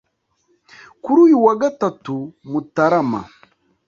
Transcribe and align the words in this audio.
kuri 1.03 1.19
uyu 1.25 1.37
wa 1.45 1.53
gatatu 1.61 2.15
Mutarama 2.49 3.21